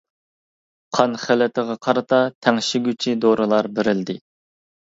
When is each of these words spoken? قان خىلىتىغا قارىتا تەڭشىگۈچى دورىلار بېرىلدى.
قان 0.97 1.13
خىلىتىغا 1.23 1.75
قارىتا 1.89 2.23
تەڭشىگۈچى 2.47 3.17
دورىلار 3.27 3.73
بېرىلدى. 3.79 4.21